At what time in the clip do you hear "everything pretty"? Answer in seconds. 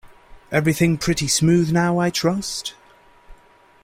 0.51-1.27